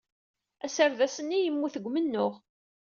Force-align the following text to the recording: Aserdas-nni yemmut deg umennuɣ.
Aserdas-nni 0.65 1.39
yemmut 1.41 1.73
deg 1.77 1.87
umennuɣ. 1.87 2.33